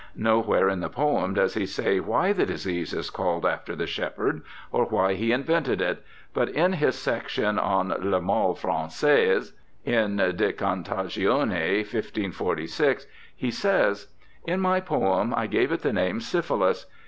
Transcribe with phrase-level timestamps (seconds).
[0.15, 4.41] Nowhere in the poem does he say why the disease is called after the shepherd
[4.71, 9.41] or why he invented it, but in his section on' le mal Francais'
[9.85, 16.87] in de Contagione, 1546, he says:* In my poem I gave it the name syphilis.'